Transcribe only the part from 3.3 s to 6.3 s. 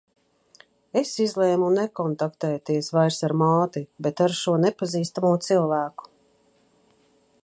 māti, bet ar šo nepazīstamo cilvēku.